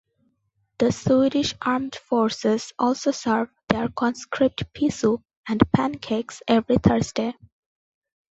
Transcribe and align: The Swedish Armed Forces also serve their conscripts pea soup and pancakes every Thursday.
The 0.79 0.91
Swedish 0.91 1.53
Armed 1.61 1.93
Forces 1.93 2.73
also 2.79 3.11
serve 3.11 3.49
their 3.69 3.87
conscripts 3.89 4.63
pea 4.73 4.89
soup 4.89 5.21
and 5.47 5.61
pancakes 5.73 6.41
every 6.47 6.77
Thursday. 6.79 7.35